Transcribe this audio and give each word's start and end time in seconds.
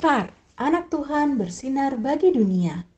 Start, 0.00 0.32
anak 0.56 0.88
Tuhan 0.88 1.36
bersinar 1.36 1.92
bagi 2.00 2.32
dunia. 2.32 2.88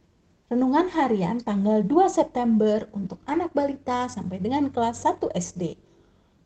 Renungan 0.47 0.87
harian 0.95 1.43
tanggal 1.43 1.83
2 1.83 2.07
September 2.07 2.87
untuk 2.95 3.19
anak 3.27 3.51
balita 3.51 4.07
sampai 4.07 4.39
dengan 4.39 4.71
kelas 4.71 5.03
1 5.03 5.35
SD. 5.35 5.75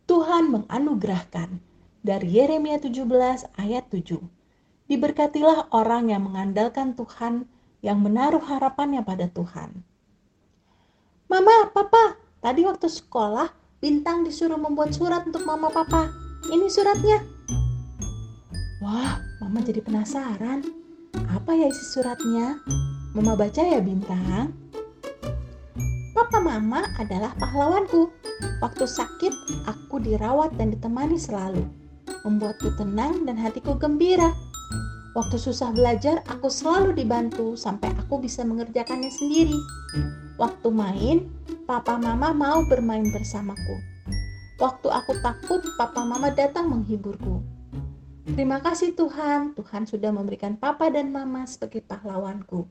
Tuhan 0.09 0.49
menganugerahkan 0.49 1.61
dari 2.01 2.41
Yeremia 2.41 2.81
17 2.81 3.53
ayat 3.61 3.85
7. 3.93 4.17
Diberkatilah 4.89 5.69
orang 5.77 6.09
yang 6.09 6.25
mengandalkan 6.25 6.97
Tuhan, 6.97 7.45
yang 7.85 8.01
menaruh 8.01 8.41
harapannya 8.41 9.05
pada 9.05 9.29
Tuhan. 9.29 9.85
Mama, 11.29 11.69
papa, 11.69 12.17
tadi 12.41 12.65
waktu 12.65 12.89
sekolah 12.89 13.53
Bintang 13.77 14.25
disuruh 14.25 14.57
membuat 14.57 14.97
surat 14.97 15.21
untuk 15.29 15.45
mama 15.45 15.69
papa. 15.69 16.09
Ini 16.49 16.65
suratnya. 16.73 17.21
Wah, 18.81 19.21
Mama 19.47 19.63
jadi 19.63 19.79
penasaran. 19.79 20.67
Apa 21.31 21.55
ya 21.55 21.71
isi 21.71 21.95
suratnya? 21.95 22.59
Mama 23.15 23.39
baca 23.39 23.63
ya 23.63 23.79
Bintang. 23.79 24.51
Papa 26.19 26.43
Mama 26.43 26.83
adalah 26.99 27.31
pahlawanku. 27.39 28.11
Waktu 28.59 28.91
sakit, 28.91 29.31
aku 29.71 30.03
dirawat 30.03 30.51
dan 30.59 30.75
ditemani 30.75 31.15
selalu. 31.15 31.63
Membuatku 32.27 32.75
tenang 32.75 33.23
dan 33.23 33.39
hatiku 33.39 33.79
gembira. 33.79 34.35
Waktu 35.15 35.39
susah 35.39 35.71
belajar, 35.71 36.27
aku 36.27 36.51
selalu 36.51 36.99
dibantu 36.99 37.55
sampai 37.55 37.95
aku 38.03 38.19
bisa 38.19 38.43
mengerjakannya 38.43 39.15
sendiri. 39.15 39.55
Waktu 40.43 40.75
main, 40.75 41.31
papa 41.71 41.95
mama 41.95 42.35
mau 42.35 42.67
bermain 42.67 43.07
bersamaku. 43.15 43.79
Waktu 44.59 44.91
aku 44.91 45.15
takut, 45.23 45.63
papa 45.79 46.03
mama 46.03 46.35
datang 46.35 46.67
menghiburku. 46.67 47.56
Terima 48.27 48.59
kasih 48.59 48.91
Tuhan, 48.91 49.55
Tuhan 49.55 49.87
sudah 49.87 50.11
memberikan 50.11 50.59
papa 50.59 50.91
dan 50.91 51.15
mama 51.15 51.47
sebagai 51.47 51.79
pahlawanku. 51.79 52.67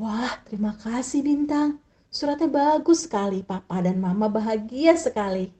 Wah, 0.00 0.40
terima 0.48 0.72
kasih 0.80 1.20
Bintang. 1.20 1.76
Suratnya 2.08 2.48
bagus 2.48 3.04
sekali, 3.04 3.44
papa 3.44 3.84
dan 3.84 4.00
mama 4.00 4.32
bahagia 4.32 4.96
sekali. 4.96 5.52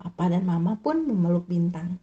Papa 0.00 0.32
dan 0.32 0.48
mama 0.48 0.80
pun 0.80 1.04
memeluk 1.04 1.44
Bintang. 1.44 2.00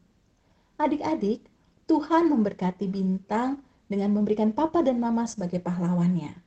Adik-adik, 0.78 1.42
Tuhan 1.89 2.30
memberkati 2.30 2.86
Bintang 2.86 3.66
dengan 3.89 4.14
memberikan 4.14 4.53
papa 4.53 4.86
dan 4.86 5.02
mama 5.02 5.25
sebagai 5.25 5.58
pahlawannya. 5.58 6.38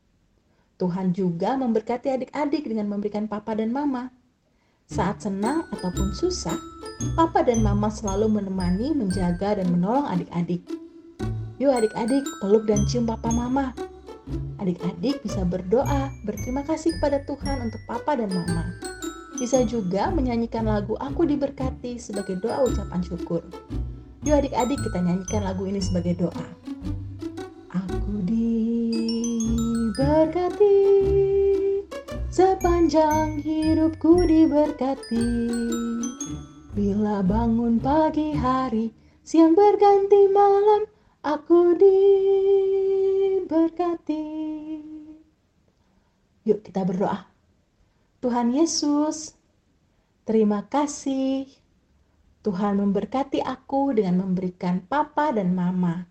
Tuhan 0.79 1.11
juga 1.11 1.59
memberkati 1.59 2.15
adik-adik 2.15 2.63
dengan 2.63 2.87
memberikan 2.95 3.27
papa 3.27 3.59
dan 3.59 3.75
mama. 3.75 4.15
Saat 4.91 5.23
senang 5.23 5.71
ataupun 5.71 6.11
susah, 6.19 6.59
Papa 7.15 7.47
dan 7.47 7.63
Mama 7.63 7.87
selalu 7.87 8.27
menemani, 8.27 8.91
menjaga, 8.91 9.55
dan 9.55 9.71
menolong 9.71 10.03
adik-adik. 10.11 10.67
Yuk 11.63 11.71
adik-adik, 11.71 12.27
peluk 12.43 12.67
dan 12.67 12.83
cium 12.91 13.07
Papa 13.07 13.31
Mama. 13.31 13.71
Adik-adik 14.59 15.23
bisa 15.23 15.47
berdoa, 15.47 16.11
berterima 16.27 16.67
kasih 16.67 16.91
kepada 16.99 17.23
Tuhan 17.23 17.71
untuk 17.71 17.79
Papa 17.87 18.19
dan 18.19 18.35
Mama. 18.35 18.67
Bisa 19.39 19.63
juga 19.63 20.11
menyanyikan 20.11 20.67
lagu 20.67 20.99
Aku 20.99 21.23
Diberkati 21.23 21.95
sebagai 22.03 22.43
doa 22.43 22.67
ucapan 22.67 22.99
syukur. 23.07 23.47
Yuk 24.27 24.43
adik-adik 24.43 24.83
kita 24.91 24.99
nyanyikan 25.07 25.47
lagu 25.47 25.71
ini 25.71 25.79
sebagai 25.79 26.19
doa. 26.19 26.47
Aku 27.71 28.27
diberkati 28.27 30.01
sepanjang 32.61 33.41
hidupku 33.41 34.29
diberkati. 34.29 35.49
Bila 36.77 37.25
bangun 37.25 37.81
pagi 37.81 38.37
hari, 38.37 38.93
siang 39.25 39.57
berganti 39.57 40.29
malam, 40.29 40.85
aku 41.25 41.73
diberkati. 43.41 44.29
Yuk 46.45 46.61
kita 46.61 46.85
berdoa. 46.85 47.33
Tuhan 48.21 48.53
Yesus, 48.53 49.33
terima 50.29 50.69
kasih. 50.69 51.49
Tuhan 52.45 52.77
memberkati 52.77 53.41
aku 53.41 53.97
dengan 53.97 54.29
memberikan 54.29 54.85
papa 54.85 55.33
dan 55.33 55.57
mama 55.57 56.05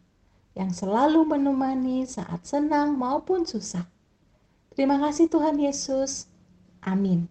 yang 0.58 0.74
selalu 0.74 1.30
menemani 1.30 2.10
saat 2.10 2.42
senang 2.42 2.98
maupun 2.98 3.46
susah. 3.46 3.86
Terima 4.74 4.98
kasih 4.98 5.30
Tuhan 5.30 5.62
Yesus. 5.62 6.39
Amin. 6.84 7.30